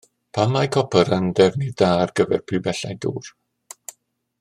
[0.37, 3.33] Pam mae copr yn ddefnydd da ar gyfer pibellau dŵr?